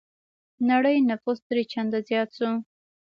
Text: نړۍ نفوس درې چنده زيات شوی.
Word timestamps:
نړۍ 0.69 0.97
نفوس 1.09 1.39
درې 1.49 1.63
چنده 1.71 1.99
زيات 2.09 2.29
شوی. 2.37 2.53